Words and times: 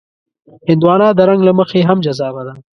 هندوانه 0.67 1.07
د 1.13 1.19
رنګ 1.29 1.41
له 1.47 1.53
مخې 1.59 1.79
هم 1.89 1.97
جذابه 2.05 2.41
ده. 2.47 2.53